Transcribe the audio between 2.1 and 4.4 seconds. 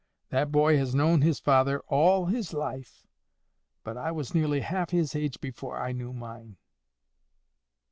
his life; but I was